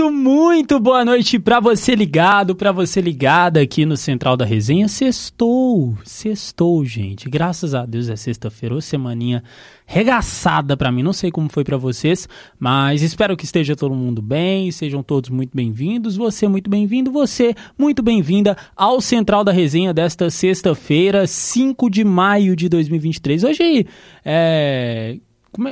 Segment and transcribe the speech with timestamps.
[0.00, 4.88] isso, muito boa noite para você ligado, para você ligada aqui no Central da Resenha.
[4.88, 7.28] Sextou, sextou, gente.
[7.28, 9.44] Graças a Deus é sexta-feira, ou semaninha
[9.84, 11.02] regaçada para mim.
[11.02, 12.26] Não sei como foi para vocês,
[12.58, 16.16] mas espero que esteja todo mundo bem, sejam todos muito bem-vindos.
[16.16, 22.56] Você muito bem-vindo, você muito bem-vinda ao Central da Resenha desta sexta-feira, 5 de maio
[22.56, 23.44] de 2023.
[23.44, 23.84] Hoje é
[24.24, 25.18] é,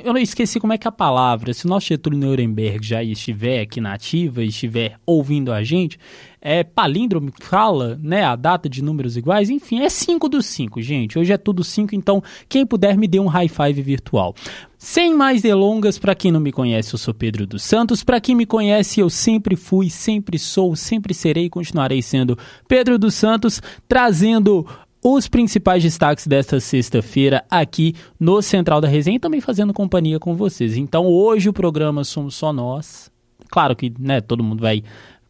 [0.05, 1.55] eu não esqueci como é que é a palavra.
[1.55, 5.99] Se o nosso Getúlio Nuremberg já estiver aqui na ativa e estiver ouvindo a gente,
[6.41, 8.25] é palíndromo fala, né?
[8.25, 11.19] A data de números iguais, enfim, é 5 dos 5, gente.
[11.19, 14.35] Hoje é tudo 5, então quem puder me dê um high five virtual.
[14.77, 18.05] Sem mais delongas, para quem não me conhece, eu sou Pedro dos Santos.
[18.05, 22.99] Para quem me conhece, eu sempre fui, sempre sou, sempre serei e continuarei sendo Pedro
[22.99, 24.67] dos Santos, trazendo
[25.15, 30.35] os principais destaques desta sexta-feira aqui no Central da Resenha e também fazendo companhia com
[30.35, 30.77] vocês.
[30.77, 33.11] Então hoje o programa somos só nós.
[33.51, 34.83] Claro que né, todo mundo vai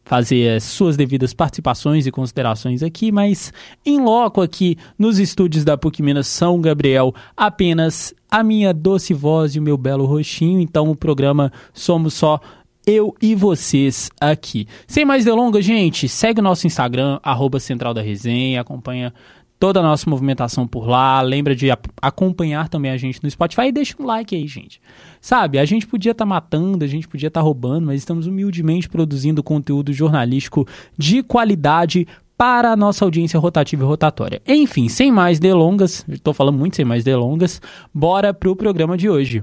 [0.05, 3.53] fazer as suas devidas participações e considerações aqui, mas
[3.85, 9.55] em loco aqui nos estúdios da PUC Minas São Gabriel, apenas a minha doce voz
[9.55, 10.61] e o meu belo rostinho.
[10.61, 12.41] Então o programa somos só
[12.87, 14.67] eu e vocês aqui.
[14.87, 19.13] Sem mais delongas, gente, segue o nosso Instagram, arroba Central da Resenha, acompanha
[19.59, 21.21] toda a nossa movimentação por lá.
[21.21, 21.69] Lembra de
[22.01, 24.81] acompanhar também a gente no Spotify e deixa um like aí, gente.
[25.21, 28.27] Sabe, a gente podia estar tá matando, a gente podia estar tá roubando, mas estamos
[28.27, 32.07] humildemente produzindo conteúdo jornalístico de qualidade
[32.37, 34.41] para a nossa audiência rotativa e rotatória.
[34.47, 37.61] Enfim, sem mais delongas, estou falando muito sem mais delongas,
[37.93, 39.43] bora pro programa de hoje.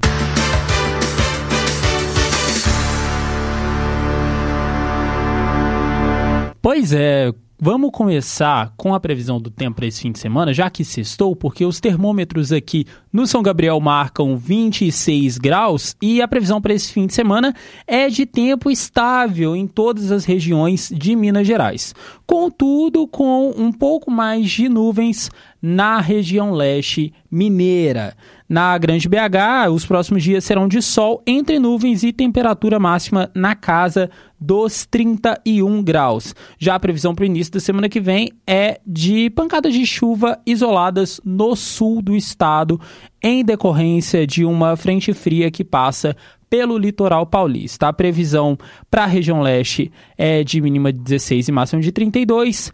[6.61, 10.69] Pois é, Vamos começar com a previsão do tempo para esse fim de semana, já
[10.69, 16.61] que sextou, porque os termômetros aqui no São Gabriel marcam 26 graus e a previsão
[16.61, 17.55] para esse fim de semana
[17.87, 21.95] é de tempo estável em todas as regiões de Minas Gerais.
[22.27, 28.15] Contudo, com um pouco mais de nuvens na região leste mineira.
[28.47, 33.55] Na Grande BH, os próximos dias serão de sol entre nuvens e temperatura máxima na
[33.55, 36.35] casa dos 31 graus.
[36.59, 40.39] Já a previsão para o início da semana que vem é de pancadas de chuva
[40.45, 42.79] isoladas no sul do estado,
[43.21, 46.15] em decorrência de uma frente fria que passa
[46.47, 47.87] pelo litoral paulista.
[47.87, 48.57] A previsão
[48.89, 52.71] para a região leste é de mínima de 16 e máxima de 32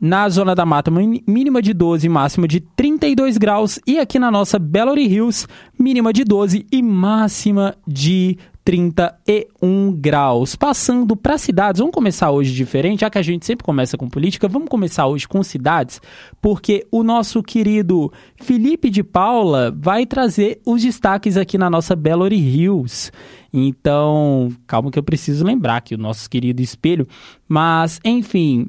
[0.00, 3.80] na zona da mata, mínima de 12 e máxima de 32 graus.
[3.86, 5.46] E aqui na nossa Belo Hills,
[5.78, 8.36] mínima de 12 e máxima de
[8.66, 10.56] 31 graus.
[10.56, 14.48] Passando para cidades, vamos começar hoje diferente, já que a gente sempre começa com política,
[14.48, 16.00] vamos começar hoje com cidades,
[16.42, 22.26] porque o nosso querido Felipe de Paula vai trazer os destaques aqui na nossa Belo
[22.26, 23.12] Hills.
[23.52, 27.06] Então, calma que eu preciso lembrar aqui o nosso querido espelho.
[27.48, 28.68] Mas, enfim,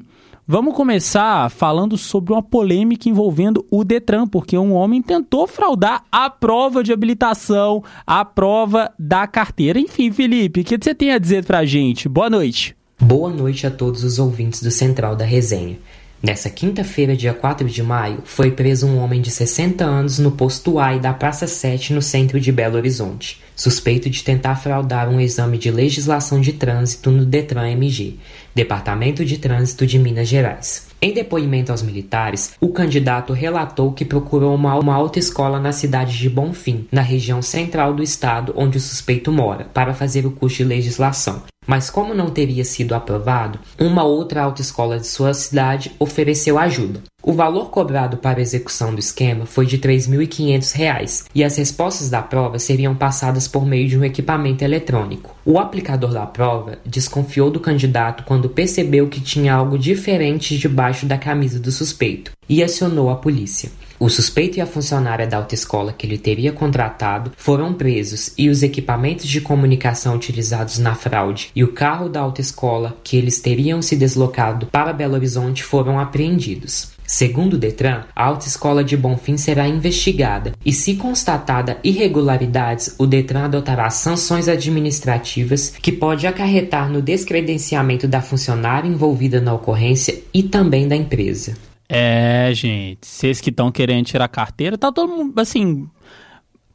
[0.50, 6.30] Vamos começar falando sobre uma polêmica envolvendo o Detran, porque um homem tentou fraudar a
[6.30, 9.78] prova de habilitação, a prova da carteira.
[9.78, 12.08] Enfim, Felipe, o que você tem a dizer pra gente?
[12.08, 12.74] Boa noite.
[12.98, 15.78] Boa noite a todos os ouvintes do Central da Resenha.
[16.20, 20.80] Nessa quinta-feira, dia 4 de maio, foi preso um homem de 60 anos no posto
[20.80, 25.56] AI da Praça 7, no centro de Belo Horizonte, suspeito de tentar fraudar um exame
[25.56, 28.16] de legislação de trânsito no Detran MG,
[28.52, 30.88] Departamento de Trânsito de Minas Gerais.
[31.00, 36.28] Em depoimento aos militares, o candidato relatou que procurou uma, uma autoescola na cidade de
[36.28, 40.64] Bonfim, na região central do estado onde o suspeito mora, para fazer o curso de
[40.64, 41.44] legislação.
[41.68, 47.02] Mas como não teria sido aprovado, uma outra autoescola de sua cidade ofereceu ajuda.
[47.22, 52.08] O valor cobrado para a execução do esquema foi de R$ 3.500 e as respostas
[52.08, 55.36] da prova seriam passadas por meio de um equipamento eletrônico.
[55.44, 61.18] O aplicador da prova desconfiou do candidato quando percebeu que tinha algo diferente debaixo da
[61.18, 63.70] camisa do suspeito e acionou a polícia.
[64.00, 68.62] O suspeito e a funcionária da autoescola que ele teria contratado foram presos e os
[68.62, 73.96] equipamentos de comunicação utilizados na fraude e o carro da autoescola que eles teriam se
[73.96, 76.92] deslocado para Belo Horizonte foram apreendidos.
[77.04, 83.46] Segundo o Detran, a autoescola de Bonfim será investigada e, se constatada irregularidades, o Detran
[83.46, 90.86] adotará sanções administrativas que pode acarretar no descredenciamento da funcionária envolvida na ocorrência e também
[90.86, 91.67] da empresa.
[91.88, 95.88] É, gente, vocês que estão querendo tirar carteira, tá todo mundo, assim,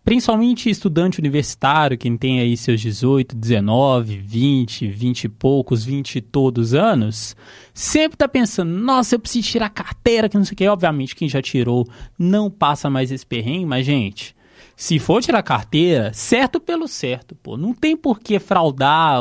[0.04, 6.22] principalmente estudante universitário, quem tem aí seus 18, 19, 20, 20 e poucos, 20 e
[6.22, 7.36] todos anos,
[7.74, 10.68] sempre tá pensando, nossa, eu preciso tirar carteira, que não sei o que.
[10.68, 11.88] Obviamente, quem já tirou
[12.18, 14.36] não passa mais esse perrengue, mas, gente,
[14.76, 17.56] se for tirar carteira, certo pelo certo, pô.
[17.56, 19.20] Não tem por que fraudar,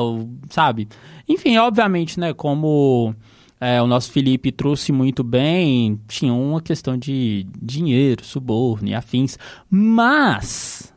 [0.48, 0.88] sabe?
[1.28, 3.14] Enfim, obviamente, né, como
[3.62, 9.38] é, o nosso Felipe trouxe muito bem, tinha uma questão de dinheiro, suborno e afins,
[9.70, 10.92] mas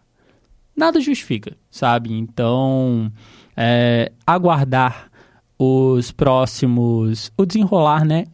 [0.76, 2.12] nada justifica, sabe?
[2.12, 3.12] Então,
[3.56, 5.12] é, aguardar
[5.60, 8.26] os próximos, o desenrolar, né,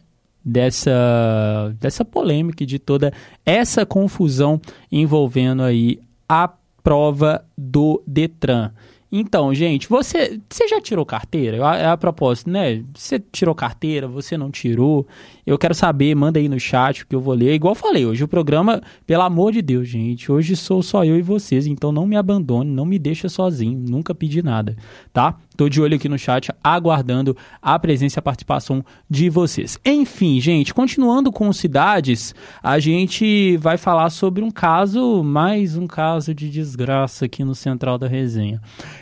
[0.42, 3.12] dessa, dessa polêmica e de toda
[3.44, 4.58] essa confusão
[4.90, 6.50] envolvendo aí a
[6.82, 8.70] prova do Detran.
[9.14, 11.68] Então, gente, você, você já tirou carteira?
[11.68, 12.82] A, é a propósito, né?
[12.94, 15.06] Você tirou carteira, você não tirou?
[15.46, 17.52] Eu quero saber, manda aí no chat que eu vou ler.
[17.52, 21.18] Igual eu falei, hoje o programa, pelo amor de Deus, gente, hoje sou só eu
[21.18, 24.74] e vocês, então não me abandone, não me deixa sozinho, nunca pedi nada,
[25.12, 25.38] tá?
[25.56, 29.78] Tô de olho aqui no chat, aguardando a presença e a participação de vocês.
[29.84, 36.34] Enfim, gente, continuando com cidades, a gente vai falar sobre um caso, mais um caso
[36.34, 38.60] de desgraça aqui no Central da Resenha.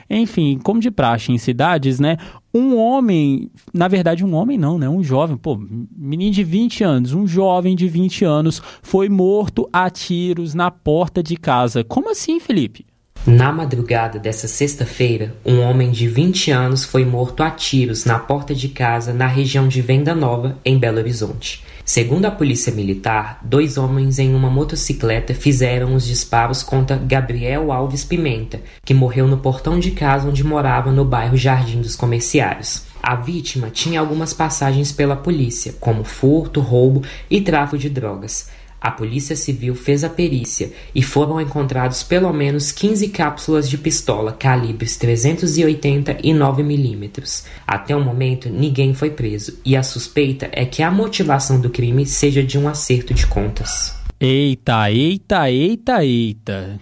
[0.09, 2.17] Enfim, como de praxe em cidades, né?
[2.53, 4.89] Um homem, na verdade, um homem não, né?
[4.89, 5.57] Um jovem, pô,
[5.97, 11.23] menino de 20 anos, um jovem de 20 anos foi morto a tiros na porta
[11.23, 11.85] de casa.
[11.85, 12.90] Como assim, Felipe?
[13.27, 18.55] Na madrugada dessa sexta-feira, um homem de 20 anos foi morto a tiros na porta
[18.55, 21.63] de casa na região de Venda Nova, em Belo Horizonte.
[21.85, 28.05] Segundo a polícia militar, dois homens em uma motocicleta fizeram os disparos contra Gabriel Alves
[28.05, 32.85] Pimenta, que morreu no portão de casa onde morava no bairro Jardim dos Comerciários.
[33.03, 38.49] A vítima tinha algumas passagens pela polícia, como furto, roubo e tráfico de drogas.
[38.81, 44.33] A Polícia Civil fez a perícia e foram encontrados pelo menos 15 cápsulas de pistola
[44.33, 47.45] calibres 380 e 9 milímetros.
[47.67, 52.07] Até o momento, ninguém foi preso e a suspeita é que a motivação do crime
[52.07, 53.95] seja de um acerto de contas.
[54.19, 56.81] Eita, eita, eita, eita.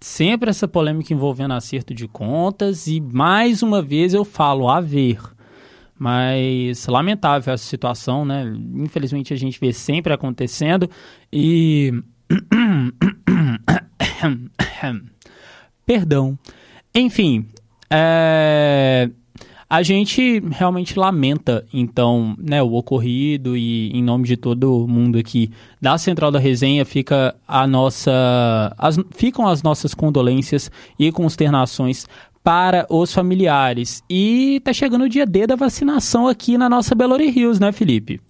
[0.00, 5.18] Sempre essa polêmica envolvendo acerto de contas e mais uma vez eu falo a ver.
[6.00, 8.50] Mas lamentável essa situação, né?
[8.74, 10.88] Infelizmente a gente vê sempre acontecendo
[11.30, 11.92] e.
[15.84, 16.38] Perdão.
[16.94, 17.44] Enfim,
[17.90, 19.10] é...
[19.68, 25.50] a gente realmente lamenta, então, né, o ocorrido e em nome de todo mundo aqui
[25.78, 32.06] da Central da Resenha fica a nossa, as, ficam as nossas condolências e consternações
[32.42, 34.02] para os familiares.
[34.08, 38.20] E tá chegando o dia D da vacinação aqui na nossa Belo Hills, né, Felipe?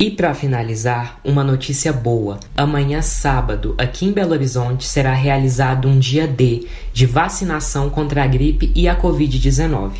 [0.00, 2.40] E para finalizar, uma notícia boa.
[2.56, 8.26] Amanhã, sábado, aqui em Belo Horizonte, será realizado um dia D de vacinação contra a
[8.26, 9.92] gripe e a Covid-19.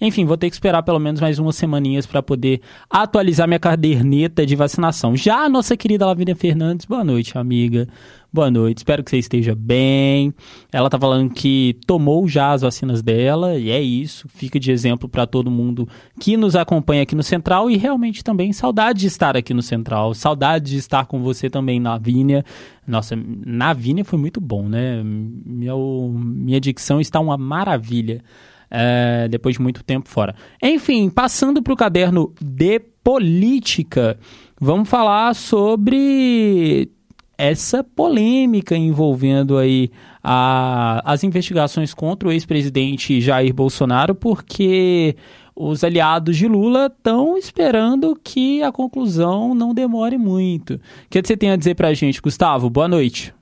[0.00, 4.46] Enfim, vou ter que esperar pelo menos mais umas semaninhas para poder atualizar minha caderneta
[4.46, 5.16] de vacinação.
[5.16, 7.88] Já a nossa querida Lavínia Fernandes, boa noite, amiga.
[8.30, 10.34] Boa noite, espero que você esteja bem.
[10.70, 14.28] Ela tá falando que tomou já as vacinas dela, e é isso.
[14.28, 15.88] Fica de exemplo para todo mundo
[16.20, 20.12] que nos acompanha aqui no Central e realmente também saudade de estar aqui no Central,
[20.12, 22.44] saudade de estar com você também na Vínia.
[22.86, 25.02] Nossa, na Vínia foi muito bom, né?
[25.02, 28.22] Meu, minha dicção está uma maravilha.
[28.70, 30.34] É, depois de muito tempo fora.
[30.62, 34.18] Enfim, passando para o caderno de política,
[34.60, 36.90] vamos falar sobre
[37.38, 39.90] essa polêmica envolvendo aí
[40.22, 45.16] a, as investigações contra o ex-presidente Jair Bolsonaro, porque
[45.54, 50.74] os aliados de Lula estão esperando que a conclusão não demore muito.
[50.74, 52.68] O que você tem a dizer para a gente, Gustavo?
[52.68, 53.32] Boa noite.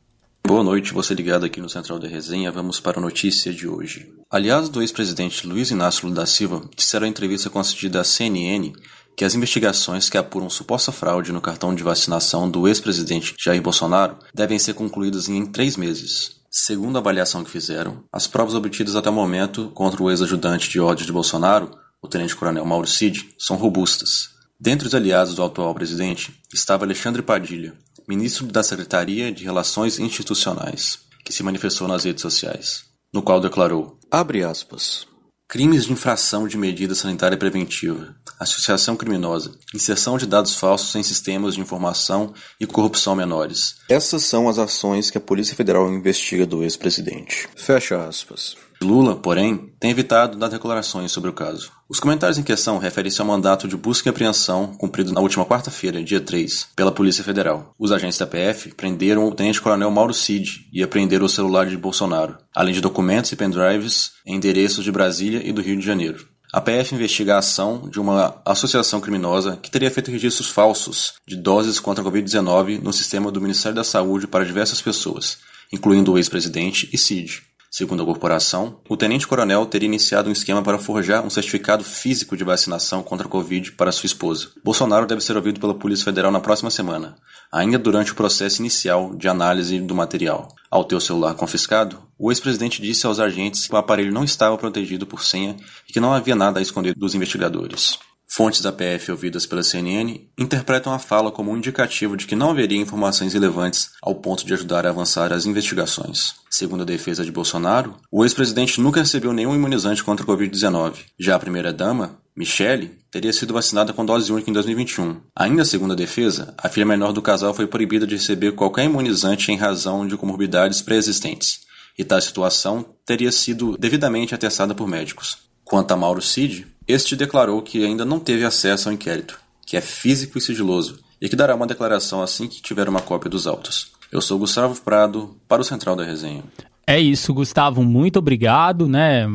[0.47, 2.53] Boa noite, você ligado aqui no Central da Resenha.
[2.53, 4.15] Vamos para a notícia de hoje.
[4.31, 8.73] Aliados do ex-presidente Luiz Inácio Lula da Silva disseram em entrevista concedida à CNN
[9.17, 14.19] que as investigações que apuram suposta fraude no cartão de vacinação do ex-presidente Jair Bolsonaro
[14.33, 16.37] devem ser concluídas em três meses.
[16.49, 20.79] Segundo a avaliação que fizeram, as provas obtidas até o momento contra o ex-ajudante de
[20.79, 24.29] ódio de Bolsonaro, o tenente-coronel Mauro Cid, são robustas.
[24.61, 27.75] Dentre os aliados do atual presidente estava Alexandre Padilha,
[28.09, 33.99] ministro da Secretaria de Relações Institucionais, que se manifestou nas redes sociais, no qual declarou,
[34.11, 35.07] abre aspas,
[35.49, 41.55] Crimes de infração de medida sanitária preventiva, associação criminosa, inserção de dados falsos em sistemas
[41.55, 43.77] de informação e corrupção menores.
[43.89, 47.49] Essas são as ações que a Polícia Federal investiga do ex-presidente.
[47.57, 48.57] Fecha aspas.
[48.83, 51.73] Lula, porém, tem evitado dar declarações sobre o caso.
[51.89, 56.03] Os comentários em questão referem-se ao mandato de busca e apreensão cumprido na última quarta-feira,
[56.03, 57.75] dia 3, pela Polícia Federal.
[57.79, 62.37] Os agentes da PF prenderam o tenente-coronel Mauro Cid e apreenderam o celular de Bolsonaro,
[62.55, 66.27] além de documentos e pendrives em endereços de Brasília e do Rio de Janeiro.
[66.53, 71.37] A PF investiga a ação de uma associação criminosa que teria feito registros falsos de
[71.37, 75.39] doses contra a Covid-19 no sistema do Ministério da Saúde para diversas pessoas,
[75.73, 77.43] incluindo o ex-presidente e Cid.
[77.77, 82.43] Segundo a corporação, o tenente-coronel teria iniciado um esquema para forjar um certificado físico de
[82.43, 84.49] vacinação contra a Covid para sua esposa.
[84.65, 87.19] Bolsonaro deve ser ouvido pela Polícia Federal na próxima semana,
[87.53, 90.49] ainda durante o processo inicial de análise do material.
[90.71, 94.57] Ao ter o celular confiscado, o ex-presidente disse aos agentes que o aparelho não estava
[94.57, 95.55] protegido por senha
[95.87, 97.99] e que não havia nada a esconder dos investigadores.
[98.29, 102.51] Fontes da PF ouvidas pela CNN interpretam a fala como um indicativo de que não
[102.51, 106.35] haveria informações relevantes ao ponto de ajudar a avançar as investigações.
[106.51, 110.97] Segundo a defesa de Bolsonaro, o ex-presidente nunca recebeu nenhum imunizante contra a Covid-19.
[111.19, 115.21] Já a primeira-dama, Michelle, teria sido vacinada com dose única em 2021.
[115.35, 119.53] Ainda segundo a defesa, a filha menor do casal foi proibida de receber qualquer imunizante
[119.53, 121.61] em razão de comorbidades pré-existentes,
[121.97, 125.46] e tal situação teria sido devidamente atestada por médicos.
[125.67, 129.81] Quanto a Mauro Cid, este declarou que ainda não teve acesso ao inquérito, que é
[129.81, 133.91] físico e sigiloso, e que dará uma declaração assim que tiver uma cópia dos autos.
[134.13, 136.45] Eu sou Gustavo Prado, para o Central da Resenha.
[136.87, 139.27] É isso, Gustavo, muito obrigado, né?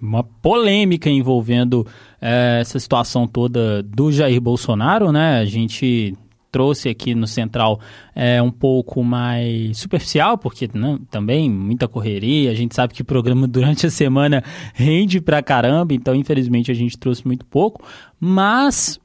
[0.00, 1.84] Uma polêmica envolvendo
[2.20, 5.40] é, essa situação toda do Jair Bolsonaro, né?
[5.40, 6.16] A gente
[6.50, 7.80] trouxe aqui no Central
[8.14, 13.04] é um pouco mais superficial, porque né, também muita correria, a gente sabe que o
[13.04, 14.42] programa durante a semana
[14.74, 17.82] rende pra caramba, então infelizmente a gente trouxe muito pouco,
[18.18, 18.98] mas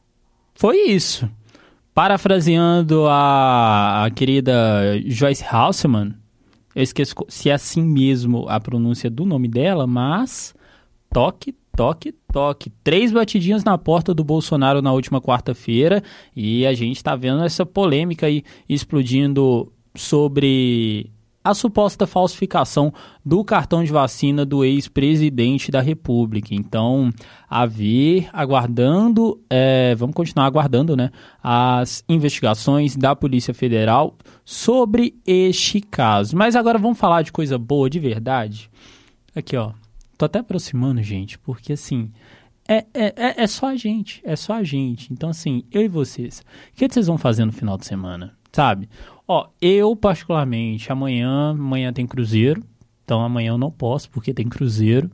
[0.54, 1.30] foi isso.
[1.94, 4.54] Parafraseando a, a querida
[5.06, 6.14] Joyce Haussmann,
[6.76, 10.54] eu esqueço se é assim mesmo a pronúncia do nome dela, mas
[11.10, 12.72] toque, toque, toque.
[12.84, 16.02] Três batidinhas na porta do Bolsonaro na última quarta-feira
[16.36, 21.12] e a gente está vendo essa polêmica aí explodindo sobre
[21.44, 22.92] a suposta falsificação
[23.24, 26.56] do cartão de vacina do ex-presidente da República.
[26.56, 27.12] Então,
[27.48, 31.12] a vir aguardando, é, vamos continuar aguardando, né,
[31.44, 36.36] as investigações da Polícia Federal sobre este caso.
[36.36, 38.72] Mas agora vamos falar de coisa boa de verdade.
[39.36, 39.74] Aqui, ó.
[40.18, 42.12] Tô até aproximando, gente, porque assim,
[42.68, 45.12] é, é, é, é só a gente, é só a gente.
[45.12, 48.90] Então, assim, eu e vocês, o que vocês vão fazer no final de semana, sabe?
[49.28, 52.64] Ó, eu particularmente, amanhã, amanhã tem cruzeiro,
[53.04, 55.10] então amanhã eu não posso porque tem cruzeiro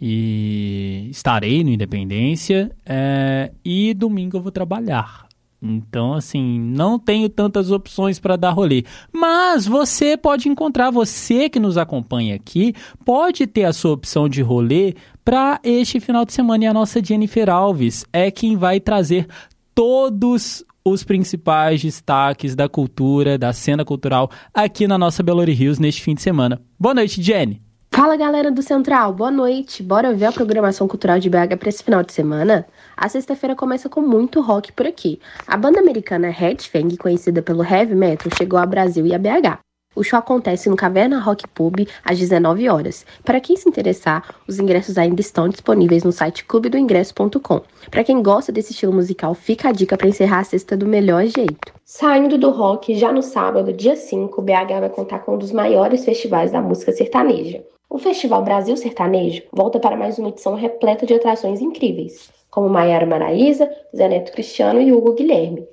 [0.00, 5.23] e estarei no Independência é, e domingo eu vou trabalhar.
[5.64, 8.84] Então, assim, não tenho tantas opções para dar rolê.
[9.10, 14.42] Mas você pode encontrar, você que nos acompanha aqui, pode ter a sua opção de
[14.42, 14.94] rolê
[15.24, 16.64] para este final de semana.
[16.64, 19.26] E a nossa Jennifer Alves é quem vai trazer
[19.74, 26.02] todos os principais destaques da cultura, da cena cultural aqui na nossa Belo Rios neste
[26.02, 26.60] fim de semana.
[26.78, 27.62] Boa noite, Jenny.
[27.90, 29.82] Fala galera do Central, boa noite.
[29.82, 32.66] Bora ver a programação cultural de BH para esse final de semana?
[32.96, 35.20] A sexta-feira começa com muito rock por aqui.
[35.46, 39.58] A banda americana Red Fang, conhecida pelo heavy metal, chegou ao Brasil e a BH.
[39.96, 43.06] O show acontece no Caverna Rock Pub às 19 horas.
[43.24, 47.60] Para quem se interessar, os ingressos ainda estão disponíveis no site clubedoingresso.com.
[47.90, 51.24] Para quem gosta desse estilo musical, fica a dica para encerrar a sexta do melhor
[51.26, 51.72] jeito.
[51.84, 56.04] Saindo do rock, já no sábado, dia 5, BH vai contar com um dos maiores
[56.04, 57.62] festivais da música sertaneja.
[57.88, 63.04] O Festival Brasil Sertanejo volta para mais uma edição repleta de atrações incríveis, como Maiara
[63.04, 65.66] Maraíza, Zé Neto Cristiano e Hugo Guilherme.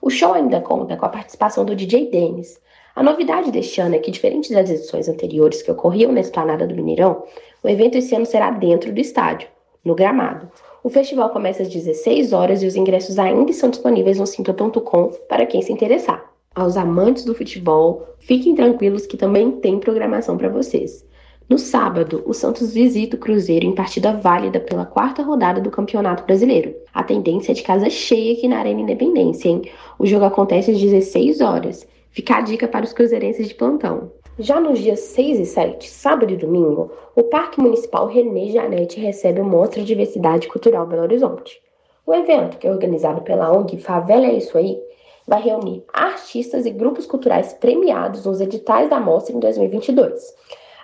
[0.00, 2.60] O show ainda conta com a participação do DJ Denis.
[2.94, 6.76] A novidade deste ano é que, diferente das edições anteriores que ocorriam na esplanada do
[6.76, 7.24] Mineirão,
[7.60, 9.48] o evento esse ano será dentro do estádio,
[9.84, 10.48] no gramado.
[10.84, 15.44] O festival começa às 16 horas e os ingressos ainda estão disponíveis no simpla.com para
[15.44, 16.24] quem se interessar.
[16.54, 21.04] Aos amantes do futebol, fiquem tranquilos que também tem programação para vocês.
[21.52, 26.24] No sábado, o Santos visita o Cruzeiro em partida válida pela quarta rodada do Campeonato
[26.24, 26.74] Brasileiro.
[26.94, 29.60] A tendência é de casa cheia aqui na Arena Independência, hein?
[29.98, 31.86] O jogo acontece às 16 horas.
[32.10, 34.10] Fica a dica para os cruzeirenses de plantão.
[34.38, 39.42] Já nos dias 6 e 7, sábado e domingo, o Parque Municipal René Janete recebe
[39.42, 41.60] o Mostra Diversidade Cultural Belo Horizonte.
[42.06, 44.80] O evento, que é organizado pela ONG Favela é Isso Aí,
[45.28, 50.32] vai reunir artistas e grupos culturais premiados nos editais da mostra em 2022.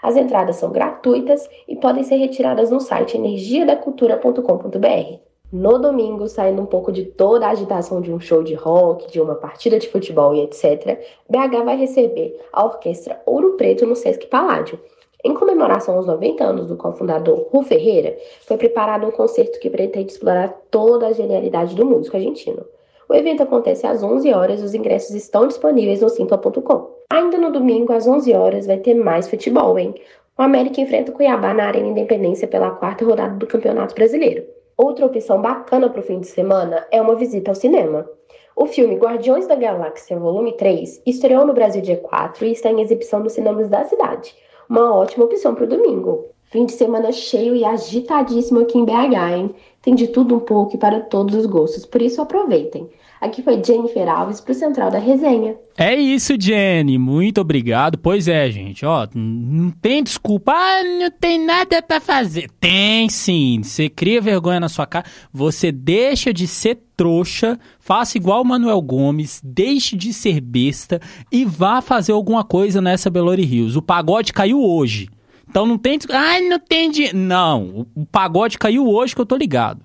[0.03, 5.29] As entradas são gratuitas e podem ser retiradas no site energiadacultura.com.br.
[5.51, 9.19] No domingo, saindo um pouco de toda a agitação de um show de rock, de
[9.19, 14.27] uma partida de futebol e etc., BH vai receber a orquestra Ouro Preto no Sesc
[14.27, 14.79] Paládio.
[15.25, 20.13] Em comemoração aos 90 anos do cofundador Ru Ferreira, foi preparado um concerto que pretende
[20.13, 22.67] explorar toda a genialidade do músico argentino.
[23.09, 26.98] O evento acontece às 11 horas e os ingressos estão disponíveis no simpla.com.
[27.11, 29.95] Ainda no domingo, às 11 horas, vai ter mais futebol, hein?
[30.37, 34.45] O América enfrenta o Cuiabá na Arena Independência pela quarta rodada do Campeonato Brasileiro.
[34.77, 38.07] Outra opção bacana para o fim de semana é uma visita ao cinema.
[38.55, 42.83] O filme Guardiões da Galáxia Volume 3 estreou no Brasil dia 4 e está em
[42.83, 44.37] exibição nos cinemas da cidade.
[44.69, 46.27] Uma ótima opção para o domingo.
[46.51, 49.55] Fim de semana cheio e agitadíssimo aqui em BH, hein?
[49.81, 52.91] Tem de tudo um pouco e para todos os gostos, por isso aproveitem.
[53.21, 55.57] Aqui foi Jennifer Alves para o Central da Resenha.
[55.77, 56.99] É isso, Jenny.
[56.99, 57.99] Muito obrigado.
[57.99, 58.87] Pois é, gente.
[58.87, 60.53] Ó, não tem desculpa.
[60.53, 62.49] Ah, não tem nada para fazer.
[62.61, 63.61] Tem sim.
[63.63, 65.05] Você cria vergonha na sua cara.
[65.33, 67.59] Você deixa de ser trouxa.
[67.81, 69.41] Faça igual o Manuel Gomes.
[69.43, 71.01] Deixe de ser besta
[71.31, 73.75] e vá fazer alguma coisa nessa Belori Rios.
[73.75, 75.09] O pagode caiu hoje.
[75.49, 75.99] Então não tem.
[76.11, 77.17] Ai, não tem dinheiro.
[77.17, 79.81] Não, o pagode caiu hoje que eu tô ligado.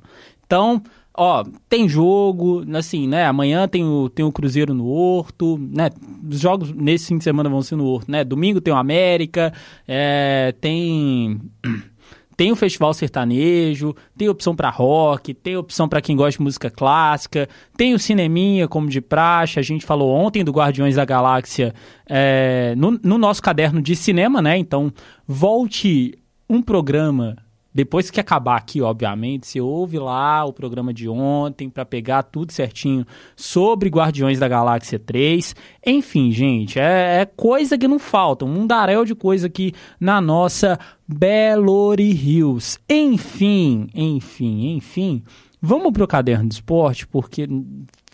[0.45, 0.83] Então,
[1.15, 3.25] ó, tem jogo, assim, né?
[3.25, 5.89] Amanhã tem o, tem o Cruzeiro no Horto, né?
[6.27, 8.23] Os jogos nesse fim de semana vão ser no Horto, né?
[8.23, 9.53] Domingo tem o América,
[9.87, 11.39] é, tem.
[12.35, 16.67] Tem o Festival Sertanejo, tem opção para rock, tem opção para quem gosta de música
[16.67, 17.47] clássica,
[17.77, 19.59] tem o Cineminha, como de praxe.
[19.59, 21.75] A gente falou ontem do Guardiões da Galáxia
[22.09, 24.57] é, no, no nosso caderno de cinema, né?
[24.57, 24.91] Então,
[25.27, 26.17] volte
[26.49, 27.37] um programa
[27.73, 32.51] depois que acabar aqui, obviamente, você ouve lá o programa de ontem para pegar tudo
[32.51, 33.05] certinho
[33.35, 35.55] sobre Guardiões da Galáxia 3.
[35.85, 40.77] Enfim, gente, é, é coisa que não falta, um mundaréu de coisa aqui na nossa
[41.07, 42.77] Belori Hills.
[42.87, 45.23] Enfim, enfim, enfim.
[45.59, 47.47] Vamos pro caderno de esporte, porque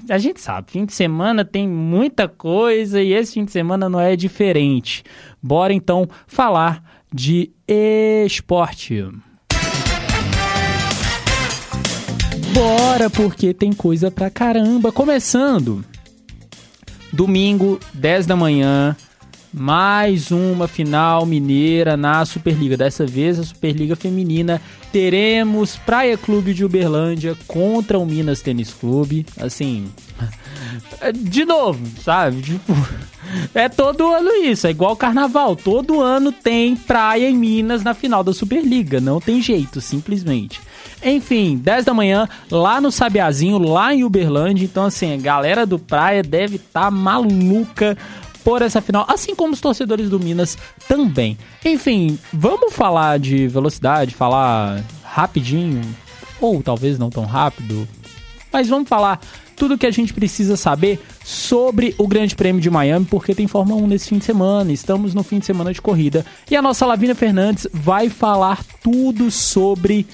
[0.07, 3.99] a gente sabe, fim de semana tem muita coisa e esse fim de semana não
[3.99, 5.03] é diferente.
[5.41, 9.03] Bora então falar de esporte.
[12.59, 14.91] Bora, porque tem coisa pra caramba.
[14.91, 15.81] Começando,
[17.09, 18.97] domingo, 10 da manhã,
[19.53, 22.75] mais uma final mineira na Superliga.
[22.75, 24.61] Dessa vez a Superliga Feminina.
[24.91, 29.25] Teremos Praia Clube de Uberlândia contra o Minas Tênis Clube.
[29.39, 29.89] Assim,
[31.15, 32.41] de novo, sabe?
[32.41, 32.75] Tipo,
[33.55, 35.55] é todo ano isso, é igual carnaval.
[35.55, 38.99] Todo ano tem Praia em Minas na final da Superliga.
[38.99, 40.59] Não tem jeito, simplesmente.
[41.03, 44.65] Enfim, 10 da manhã, lá no Sabiazinho, lá em Uberlândia.
[44.65, 47.97] Então, assim, a galera do Praia deve estar tá maluca
[48.43, 50.57] por essa final, assim como os torcedores do Minas
[50.87, 51.37] também.
[51.63, 55.81] Enfim, vamos falar de velocidade, falar rapidinho,
[56.39, 57.87] ou talvez não tão rápido,
[58.51, 59.19] mas vamos falar
[59.55, 63.81] tudo que a gente precisa saber sobre o Grande Prêmio de Miami, porque tem Fórmula
[63.83, 64.71] 1 nesse fim de semana.
[64.71, 69.29] Estamos no fim de semana de corrida e a nossa Lavina Fernandes vai falar tudo
[69.29, 70.07] sobre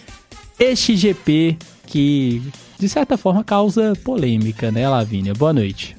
[0.60, 2.42] este GP que
[2.80, 5.34] de certa forma causa polêmica, né, Lavínia?
[5.34, 5.95] Boa noite.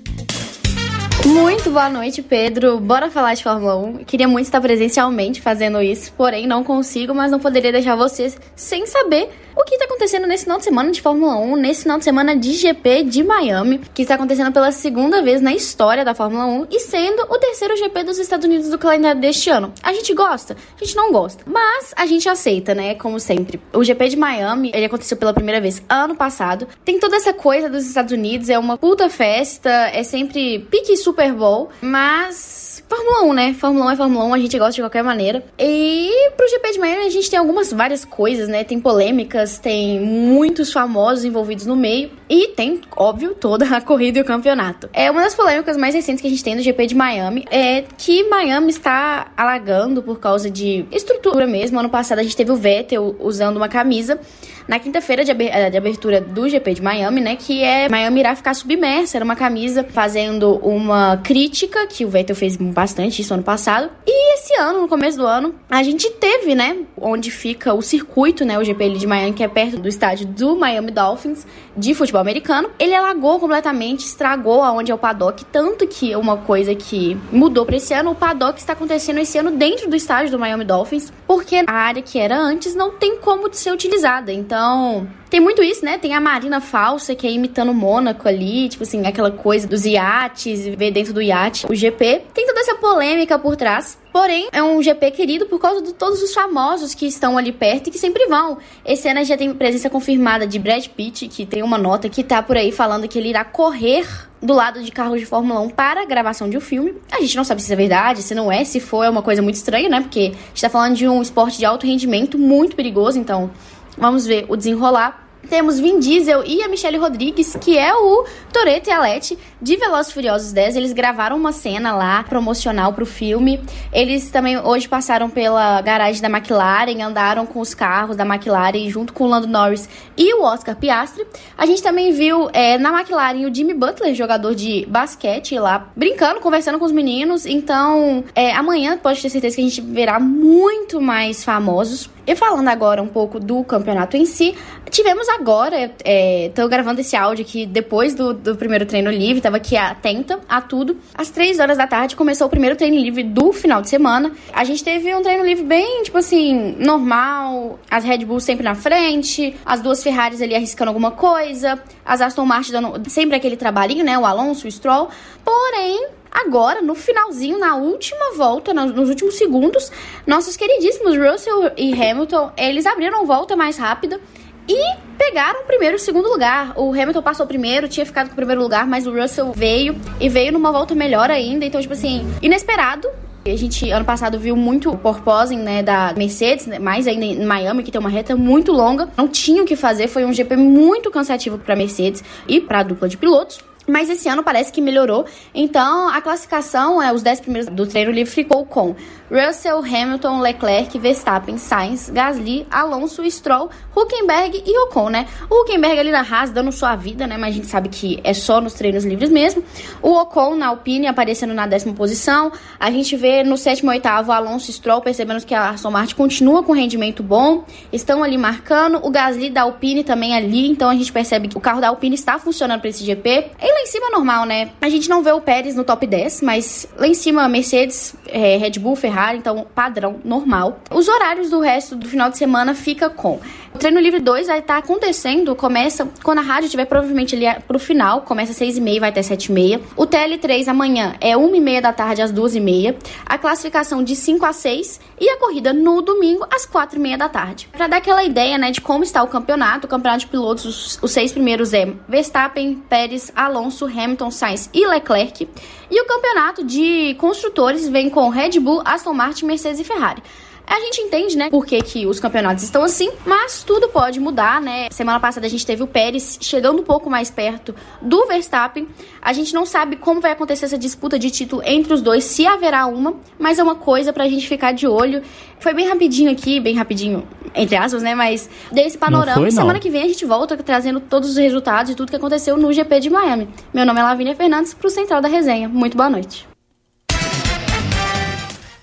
[1.27, 2.79] Muito boa noite, Pedro.
[2.79, 4.05] Bora falar de Fórmula 1.
[4.05, 8.87] Queria muito estar presencialmente fazendo isso, porém não consigo, mas não poderia deixar vocês sem
[8.87, 12.05] saber o que está acontecendo nesse final de semana de Fórmula 1, nesse final de
[12.05, 16.45] semana de GP de Miami, que está acontecendo pela segunda vez na história da Fórmula
[16.45, 19.73] 1 e sendo o terceiro GP dos Estados Unidos do calendário deste ano.
[19.83, 20.57] A gente gosta?
[20.81, 22.95] A gente não gosta, mas a gente aceita, né?
[22.97, 23.59] Como sempre.
[23.73, 26.69] O GP de Miami, ele aconteceu pela primeira vez ano passado.
[26.85, 31.16] Tem toda essa coisa dos Estados Unidos, é uma puta festa, é sempre pique Super
[31.33, 33.55] Bowl, mas Fórmula 1, né?
[33.55, 35.45] Fórmula 1 é Fórmula 1, a gente gosta de qualquer maneira.
[35.59, 38.63] E pro GP de Miami a gente tem algumas várias coisas, né?
[38.63, 44.23] Tem polêmicas, tem muitos famosos envolvidos no meio e tem, óbvio, toda a corrida e
[44.23, 44.89] o campeonato.
[44.93, 47.83] É uma das polêmicas mais recentes que a gente tem no GP de Miami é
[47.97, 51.81] que Miami está alagando por causa de estrutura mesmo.
[51.81, 54.21] Ano passado a gente teve o Vettel usando uma camisa
[54.69, 57.37] na quinta-feira eh, de abertura do GP de Miami, né?
[57.37, 59.17] Que é Miami irá ficar submersa.
[59.17, 63.91] Era uma camisa fazendo uma crítica, que o Vettel fez bastante isso ano passado.
[64.07, 66.79] E esse ano, no começo do ano, a gente teve, né?
[67.09, 68.59] Onde fica o circuito, né?
[68.59, 72.69] O GP de Miami, que é perto do estádio do Miami Dolphins de futebol americano.
[72.81, 75.45] Ele alagou completamente, estragou aonde é o paddock.
[75.45, 79.53] Tanto que uma coisa que mudou para esse ano, o paddock está acontecendo esse ano
[79.53, 83.53] dentro do estádio do Miami Dolphins, porque a área que era antes não tem como
[83.55, 84.33] ser utilizada.
[84.33, 85.99] Então, tem muito isso, né?
[85.99, 90.65] Tem a Marina falsa, que é imitando Mônaco ali, tipo assim, aquela coisa dos iates,
[90.77, 92.23] ver dentro do iate o GP.
[92.33, 93.99] Tem toda essa polêmica por trás.
[94.13, 97.89] Porém, é um GP querido por causa de todos os famosos que estão ali perto
[97.89, 98.59] e que sempre vão.
[98.85, 102.43] Esse ano já tem presença confirmada de Brad Pitt, que tem uma nota que tá
[102.43, 104.07] por aí falando que ele irá correr
[104.43, 106.95] do lado de carros de Fórmula 1 para a gravação de um filme.
[107.13, 109.43] A gente não sabe se é verdade, se não é, se for é uma coisa
[109.43, 110.01] muito estranha, né?
[110.01, 113.51] Porque a gente tá falando de um esporte de alto rendimento muito perigoso, então
[113.97, 118.91] Vamos ver o desenrolar temos Vin Diesel e a Michelle Rodrigues, que é o Toretto
[118.91, 120.77] e a Letty de Velozes Furiosos 10.
[120.77, 123.61] Eles gravaram uma cena lá promocional pro filme.
[123.93, 129.13] Eles também hoje passaram pela garagem da McLaren, andaram com os carros da McLaren junto
[129.13, 131.27] com o Lando Norris e o Oscar Piastri.
[131.57, 136.41] A gente também viu é, na McLaren o Jimmy Butler, jogador de basquete lá, brincando,
[136.41, 137.47] conversando com os meninos.
[137.47, 142.11] Então, é, amanhã pode ter certeza que a gente verá muito mais famosos.
[142.27, 144.57] E falando agora um pouco do campeonato em si,
[144.91, 149.59] tivemos agora, é, tô gravando esse áudio aqui depois do, do primeiro treino livre, tava
[149.59, 150.97] aqui atenta a tudo.
[151.15, 154.33] Às três horas da tarde começou o primeiro treino livre do final de semana.
[154.53, 158.75] A gente teve um treino livre bem, tipo assim, normal, as Red Bull sempre na
[158.75, 164.05] frente, as duas Ferraris ali arriscando alguma coisa, as Aston Martin dando sempre aquele trabalhinho,
[164.05, 165.09] né, o Alonso, o Stroll.
[165.45, 169.91] Porém, Agora, no finalzinho, na última volta, nos últimos segundos,
[170.27, 174.21] nossos queridíssimos Russell e Hamilton, eles abriram volta mais rápida
[174.69, 176.73] e pegaram o primeiro e o segundo lugar.
[176.77, 180.29] O Hamilton passou primeiro, tinha ficado com o primeiro lugar, mas o Russell veio e
[180.29, 181.65] veio numa volta melhor ainda.
[181.65, 183.09] Então, tipo assim, inesperado.
[183.45, 187.85] A gente, ano passado, viu muito porposing, né, da Mercedes, né, mais ainda em Miami,
[187.85, 189.09] que tem uma reta muito longa.
[189.17, 192.83] Não tinha o que fazer, foi um GP muito cansativo para Mercedes e para a
[192.83, 193.61] dupla de pilotos.
[193.87, 195.25] Mas esse ano parece que melhorou.
[195.55, 198.97] Então, a classificação, é, os 10 primeiros do treino livre ficou com
[199.31, 205.27] Russell, Hamilton, Leclerc, Verstappen, Sainz, Gasly, Alonso, Stroll, Huckenberg e Ocon, né?
[205.51, 207.37] O Huckenberg ali na Haas dando sua vida, né?
[207.37, 209.65] Mas a gente sabe que é só nos treinos livres mesmo.
[210.01, 212.53] O Ocon na Alpine aparecendo na décima posição.
[212.79, 216.15] A gente vê no sétimo e oitavo Alonso e Stroll percebendo que a Aston Martin
[216.15, 217.65] continua com rendimento bom.
[217.93, 219.01] Estão ali marcando.
[219.03, 220.69] O Gasly da Alpine também ali.
[220.69, 223.51] Então a gente percebe que o carro da Alpine está funcionando para esse GP.
[223.61, 224.71] E lá em cima normal, né?
[224.81, 228.57] A gente não vê o Pérez no top 10, mas lá em cima Mercedes, é,
[228.57, 230.81] Red Bull, Ferrari, então padrão normal.
[230.91, 233.39] Os horários do resto do final de semana fica com
[233.77, 237.79] o treino livre 2 vai estar acontecendo, começa quando a rádio estiver provavelmente ali pro
[237.79, 239.81] final, começa às 6 e meia, vai até 7 e meia.
[239.95, 242.97] O TL3 amanhã é 1 e meia da tarde às 2 e meia.
[243.27, 247.19] A classificação de 5 a 6 e a corrida no domingo às 4 e meia
[247.19, 247.69] da tarde.
[247.71, 250.99] Para dar aquela ideia, né, de como está o campeonato, o campeonato de pilotos, os,
[251.03, 255.49] os seis primeiros é Verstappen, Pérez, Alonso, Hamilton, Sainz e Leclerc.
[255.91, 260.23] E o campeonato de construtores vem com Red Bull, Aston Martin, Mercedes e Ferrari.
[260.67, 264.61] A gente entende, né, por que, que os campeonatos estão assim, mas tudo pode mudar,
[264.61, 264.89] né?
[264.91, 268.89] Semana passada a gente teve o Pérez chegando um pouco mais perto do Verstappen.
[269.23, 272.45] A gente não sabe como vai acontecer essa disputa de título entre os dois, se
[272.47, 275.23] haverá uma, mas é uma coisa pra gente ficar de olho.
[275.61, 278.17] Foi bem rapidinho aqui, bem rapidinho, entre aspas, né?
[278.17, 279.41] Mas dei esse panorama.
[279.41, 282.57] Foi, Semana que vem a gente volta trazendo todos os resultados de tudo que aconteceu
[282.57, 283.49] no GP de Miami.
[283.73, 285.69] Meu nome é Lavínia Fernandes, pro Central da Resenha.
[285.69, 286.47] Muito boa noite.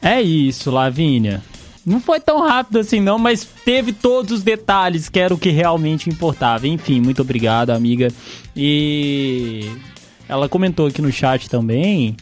[0.01, 1.41] É isso, Lavínia.
[1.85, 5.49] Não foi tão rápido assim não, mas teve todos os detalhes, que era o que
[5.49, 6.67] realmente importava.
[6.67, 8.07] Enfim, muito obrigado, amiga.
[8.55, 9.69] E
[10.27, 12.15] ela comentou aqui no chat também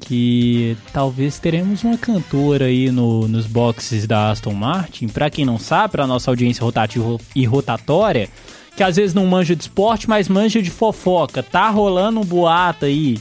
[0.00, 5.08] que talvez teremos uma cantora aí no, nos boxes da Aston Martin.
[5.08, 8.28] Para quem não sabe, para nossa audiência rotativa e rotatória,
[8.76, 11.42] que às vezes não manja de esporte, mas manja de fofoca.
[11.42, 13.18] Tá rolando um boato aí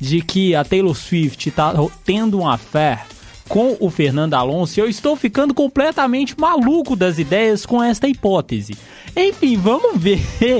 [0.00, 3.04] de que a Taylor Swift tá tendo uma fé
[3.52, 4.80] com o Fernando Alonso.
[4.80, 8.74] Eu estou ficando completamente maluco das ideias com esta hipótese.
[9.14, 10.18] Enfim, vamos ver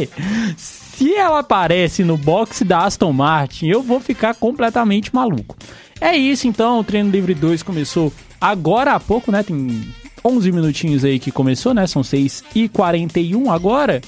[0.59, 5.57] se ela aparece no box da Aston Martin, eu vou ficar completamente maluco.
[6.03, 9.43] É isso então, o treino livre 2 começou agora há pouco, né?
[9.43, 9.89] Tem
[10.23, 11.87] 11 minutinhos aí que começou, né?
[11.87, 14.03] São 6 e 41 agora.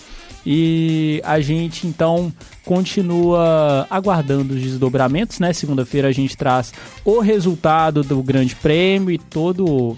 [0.45, 2.31] E a gente então
[2.65, 5.53] continua aguardando os desdobramentos, né?
[5.53, 6.73] Segunda-feira a gente traz
[7.05, 9.97] o resultado do Grande Prêmio e todo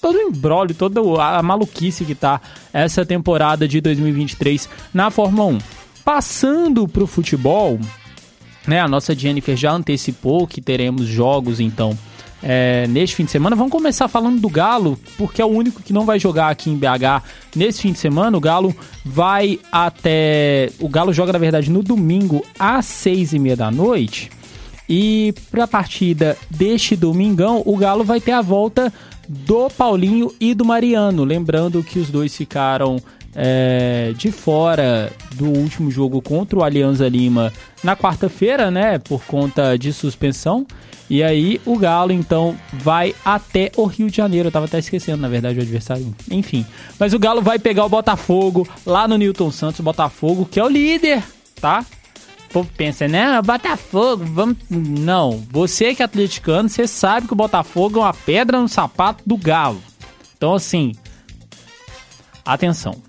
[0.00, 2.40] todo o embrólio, toda a maluquice que tá
[2.72, 5.58] essa temporada de 2023 na Fórmula 1.
[6.04, 7.80] Passando para o futebol,
[8.66, 8.80] né?
[8.80, 11.96] A nossa Jennifer já antecipou que teremos jogos então
[12.46, 13.56] é, neste fim de semana.
[13.56, 16.76] Vamos começar falando do Galo, porque é o único que não vai jogar aqui em
[16.76, 17.24] BH
[17.56, 18.36] nesse fim de semana.
[18.36, 20.70] O Galo vai até.
[20.78, 24.30] O Galo joga, na verdade, no domingo às seis e meia da noite.
[24.86, 28.92] E para a partida deste domingão, o Galo vai ter a volta
[29.26, 31.24] do Paulinho e do Mariano.
[31.24, 32.98] Lembrando que os dois ficaram
[33.34, 37.50] é, de fora do último jogo contra o Alianza Lima
[37.82, 38.98] na quarta-feira, né?
[38.98, 40.66] Por conta de suspensão.
[41.14, 44.48] E aí o Galo então vai até o Rio de Janeiro.
[44.48, 46.12] Eu tava até esquecendo, na verdade, o adversário.
[46.28, 46.66] Enfim.
[46.98, 50.68] Mas o Galo vai pegar o Botafogo lá no Newton Santos, Botafogo, que é o
[50.68, 51.22] líder,
[51.60, 51.86] tá?
[52.50, 53.40] O povo pensa, né?
[53.42, 54.56] Botafogo, vamos.
[54.68, 55.40] Não.
[55.52, 59.36] Você que é atleticano, você sabe que o Botafogo é uma pedra no sapato do
[59.36, 59.80] Galo.
[60.36, 60.96] Então, assim.
[62.44, 63.00] Atenção.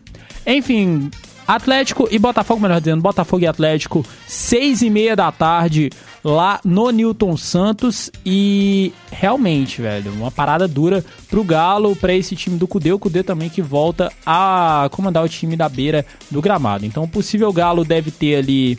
[0.45, 1.09] Enfim,
[1.47, 5.89] Atlético e Botafogo, melhor dizendo, Botafogo e Atlético, seis e meia da tarde,
[6.25, 8.09] lá no Newton Santos.
[8.25, 12.91] E realmente, velho, uma parada dura pro Galo, para esse time do Cudê.
[12.91, 16.85] O Cudê também que volta a comandar o time da beira do gramado.
[16.85, 18.77] Então, possível Galo deve ter ali.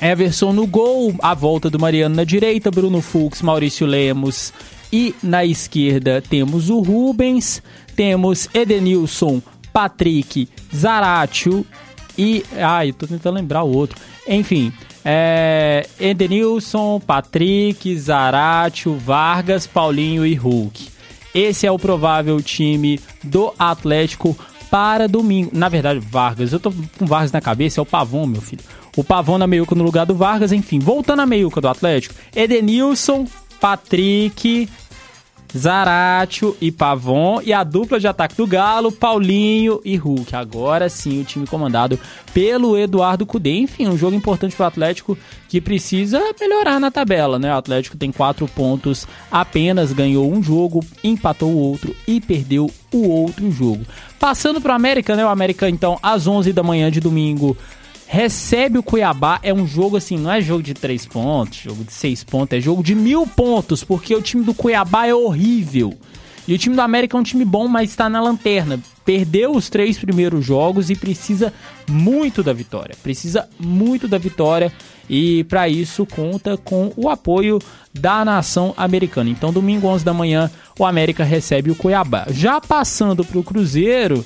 [0.00, 4.52] Everson no gol, a volta do Mariano na direita, Bruno Fux, Maurício Lemos
[4.92, 7.62] e na esquerda temos o Rubens,
[7.94, 9.40] temos Edenilson,
[9.72, 11.64] Patrick, Zaratio
[12.18, 12.44] e.
[12.60, 13.96] Ai, eu tô tentando lembrar o outro.
[14.26, 14.72] Enfim,
[15.04, 20.88] é, Edenilson, Patrick, Zaratio, Vargas, Paulinho e Hulk.
[21.34, 24.36] Esse é o provável time do Atlético
[24.70, 25.50] para domingo.
[25.52, 28.62] Na verdade, Vargas, eu tô com Vargas na cabeça, é o Pavon, meu filho.
[28.96, 30.78] O Pavon na meiuca no lugar do Vargas, enfim.
[30.78, 33.26] Voltando à meiuca do Atlético, Edenilson,
[33.60, 34.68] Patrick,
[35.56, 37.40] Zaratio e Pavon.
[37.42, 40.34] E a dupla de ataque do Galo, Paulinho e Hulk.
[40.34, 41.98] Agora sim, o time comandado
[42.32, 43.56] pelo Eduardo Cudê.
[43.56, 45.16] Enfim, um jogo importante para o Atlético
[45.48, 47.52] que precisa melhorar na tabela, né?
[47.52, 53.08] O Atlético tem quatro pontos apenas, ganhou um jogo, empatou o outro e perdeu o
[53.08, 53.84] outro jogo.
[54.18, 55.24] Passando para o América, né?
[55.24, 57.56] O América, então, às 11 da manhã de domingo
[58.12, 59.40] recebe o Cuiabá.
[59.42, 62.60] É um jogo assim, não é jogo de três pontos, jogo de seis pontos, é
[62.60, 65.94] jogo de mil pontos, porque o time do Cuiabá é horrível.
[66.46, 68.78] E o time do América é um time bom, mas está na lanterna.
[69.02, 71.54] Perdeu os três primeiros jogos e precisa
[71.88, 72.94] muito da vitória.
[73.02, 74.70] Precisa muito da vitória
[75.08, 77.60] e para isso conta com o apoio
[77.94, 79.30] da nação americana.
[79.30, 82.26] Então, domingo 11 da manhã, o América recebe o Cuiabá.
[82.28, 84.22] Já passando para o Cruzeiro,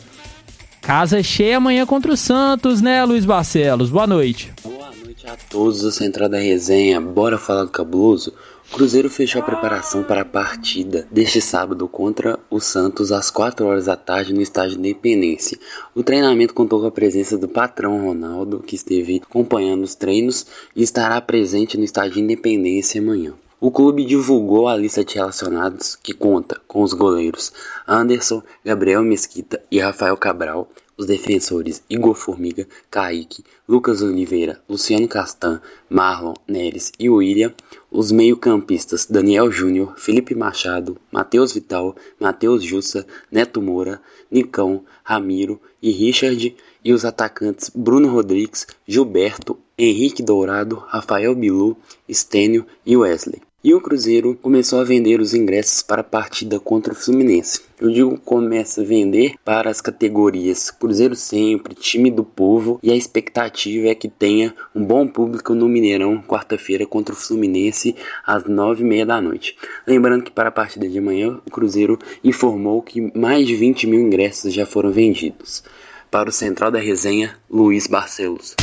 [0.86, 3.90] Casa cheia amanhã contra o Santos, né, Luiz Barcelos?
[3.90, 4.52] Boa noite.
[4.62, 7.00] Boa noite a todos da Central da Resenha.
[7.00, 8.32] Bora falar do cabuloso?
[8.72, 13.86] Cruzeiro fechou a preparação para a partida deste sábado contra o Santos às 4 horas
[13.86, 15.58] da tarde no estádio Independência.
[15.92, 20.46] O treinamento contou com a presença do patrão Ronaldo, que esteve acompanhando os treinos
[20.76, 23.34] e estará presente no estádio Independência amanhã.
[23.58, 27.54] O clube divulgou a lista de relacionados que conta com os goleiros
[27.88, 35.58] Anderson, Gabriel Mesquita e Rafael Cabral, os defensores Igor Formiga, Kaique, Lucas Oliveira, Luciano Castan,
[35.88, 37.54] Marlon, Neres e William,
[37.90, 45.90] os meio-campistas Daniel Júnior, Felipe Machado, Matheus Vital, Matheus Jussa, Neto Moura, Nicão, Ramiro e
[45.90, 51.76] Richard, e os atacantes Bruno Rodrigues, Gilberto, Henrique Dourado, Rafael Bilu,
[52.10, 53.42] Stênio e Wesley.
[53.62, 57.60] E o Cruzeiro começou a vender os ingressos para a partida contra o Fluminense.
[57.78, 62.96] Eu digo começa a vender para as categorias Cruzeiro sempre, time do povo e a
[62.96, 67.94] expectativa é que tenha um bom público no Mineirão quarta-feira contra o Fluminense
[68.26, 69.58] às nove e meia da noite.
[69.86, 74.00] Lembrando que para a partida de amanhã o Cruzeiro informou que mais de 20 mil
[74.00, 75.62] ingressos já foram vendidos.
[76.10, 78.54] Para o Central da Resenha, Luiz Barcelos.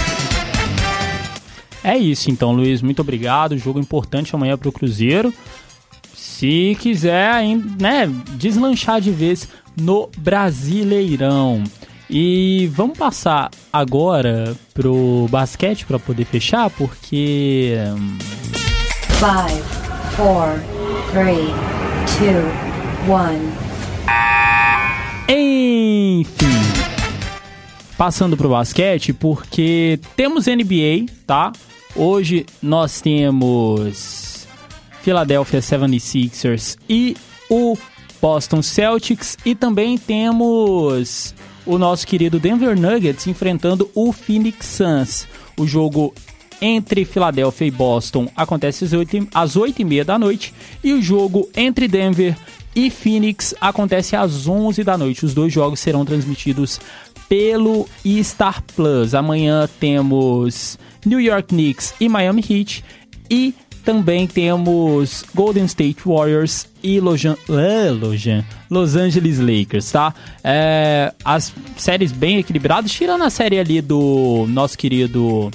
[1.84, 2.82] É isso então, Luiz.
[2.82, 3.58] Muito obrigado.
[3.58, 5.34] Jogo importante amanhã para o Cruzeiro.
[6.16, 7.44] Se quiser
[7.80, 11.64] né, deslanchar de vez no Brasileirão.
[12.10, 17.76] E vamos passar agora pro basquete para poder fechar, porque.
[19.20, 19.28] 5,
[20.18, 20.62] 4,
[21.12, 21.38] 3,
[23.08, 23.24] 2,
[25.30, 25.34] 1.
[25.34, 26.46] Enfim.
[27.98, 31.52] Passando pro basquete, porque temos NBA, tá?
[31.96, 34.48] Hoje nós temos
[35.02, 37.16] Philadelphia 76ers e
[37.48, 37.78] o
[38.20, 45.28] Boston Celtics e também temos o nosso querido Denver Nuggets enfrentando o Phoenix Suns.
[45.56, 46.14] O jogo
[46.60, 50.52] entre Filadélfia e Boston acontece às 8, às 8 e meia da noite
[50.84, 52.36] e o jogo entre Denver
[52.76, 55.26] e Phoenix acontece às 11 da noite.
[55.26, 56.82] Os dois jogos serão transmitidos
[57.30, 57.88] pelo
[58.24, 59.14] Star Plus.
[59.14, 62.84] Amanhã temos New York Knicks e Miami Heat
[63.30, 67.36] e também temos Golden State Warriors e Lojan,
[68.00, 70.14] Lojan, Los Angeles Lakers, tá?
[70.44, 75.52] É, as séries bem equilibradas, tirando a série ali do nosso querido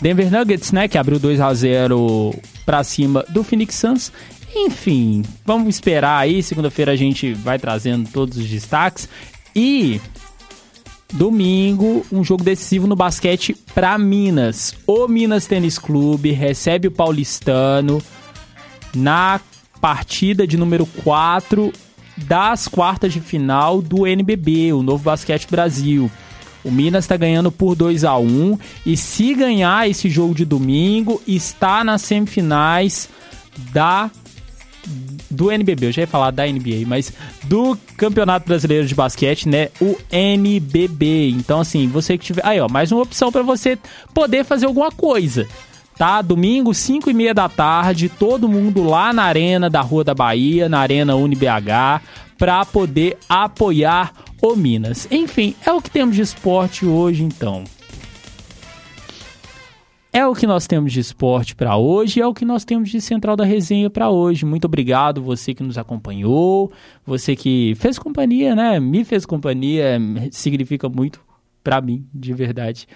[0.00, 0.86] Denver Nuggets, né?
[0.86, 4.12] Que abriu 2 a 0 para cima do Phoenix Suns.
[4.54, 6.42] Enfim, vamos esperar aí.
[6.42, 9.08] Segunda-feira a gente vai trazendo todos os destaques.
[9.54, 10.00] E
[11.12, 14.74] Domingo, um jogo decisivo no basquete para Minas.
[14.86, 18.02] O Minas Tênis Clube recebe o Paulistano
[18.94, 19.40] na
[19.80, 21.72] partida de número 4
[22.16, 26.10] das quartas de final do NBB, o Novo Basquete Brasil.
[26.64, 31.22] O Minas está ganhando por 2 a 1 e se ganhar esse jogo de domingo,
[31.26, 33.08] está nas semifinais
[33.72, 34.10] da
[35.30, 37.12] do NBB, eu já ia falar da NBA, mas
[37.44, 39.68] do Campeonato Brasileiro de Basquete, né?
[39.80, 41.30] O NBB.
[41.30, 42.44] Então, assim, você que tiver.
[42.44, 43.78] Aí, ó, mais uma opção para você
[44.14, 45.46] poder fazer alguma coisa.
[45.96, 46.22] Tá?
[46.22, 50.68] Domingo, 5 e meia da tarde, todo mundo lá na Arena da Rua da Bahia,
[50.68, 52.00] na Arena UniBH,
[52.38, 55.08] para poder apoiar o Minas.
[55.10, 57.64] Enfim, é o que temos de esporte hoje, então.
[60.12, 63.00] É o que nós temos de esporte para hoje, é o que nós temos de
[63.00, 64.46] Central da Resenha para hoje.
[64.46, 66.72] Muito obrigado você que nos acompanhou,
[67.04, 68.80] você que fez companhia, né?
[68.80, 70.00] Me fez companhia,
[70.32, 71.20] significa muito
[71.62, 72.88] para mim, de verdade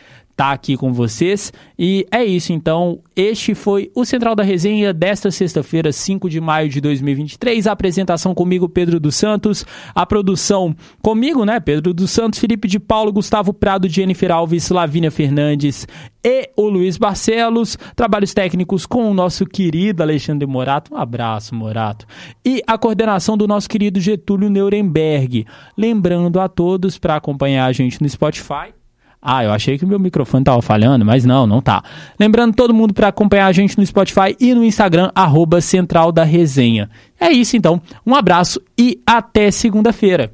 [0.42, 1.52] estar tá aqui com vocês.
[1.78, 2.98] E é isso, então.
[3.14, 7.66] Este foi o Central da Resenha desta sexta-feira, 5 de maio de 2023.
[7.66, 9.64] A apresentação comigo, Pedro dos Santos.
[9.94, 11.60] A produção comigo, né?
[11.60, 15.86] Pedro dos Santos, Felipe de Paulo, Gustavo Prado, Jennifer Alves, Lavínia Fernandes
[16.24, 17.78] e o Luiz Barcelos.
[17.94, 20.94] Trabalhos técnicos com o nosso querido Alexandre Morato.
[20.94, 22.06] Um abraço, Morato.
[22.44, 25.46] E a coordenação do nosso querido Getúlio Nuremberg.
[25.76, 28.81] Lembrando a todos para acompanhar a gente no Spotify
[29.22, 31.84] ah, eu achei que o meu microfone tava falhando, mas não, não tá.
[32.18, 36.24] Lembrando todo mundo para acompanhar a gente no Spotify e no Instagram, arroba Central da
[36.24, 36.90] Resenha.
[37.20, 40.32] É isso então, um abraço e até segunda-feira.